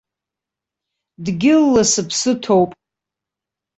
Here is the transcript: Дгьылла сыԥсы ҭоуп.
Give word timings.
Дгьылла 1.23 1.83
сыԥсы 1.91 2.31
ҭоуп. 2.43 2.71